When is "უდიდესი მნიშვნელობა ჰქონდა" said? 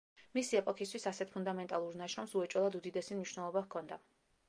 2.83-4.05